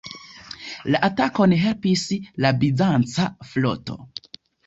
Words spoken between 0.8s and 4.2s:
La atakon helpis la bizanca floto.